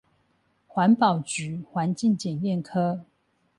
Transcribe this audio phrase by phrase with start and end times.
[0.67, 3.05] 環保局環境檢驗科